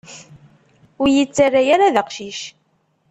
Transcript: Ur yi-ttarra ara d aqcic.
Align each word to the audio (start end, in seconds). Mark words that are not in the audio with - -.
Ur 1.01 1.07
yi-ttarra 1.15 1.61
ara 1.73 1.93
d 1.93 1.95
aqcic. 2.01 2.39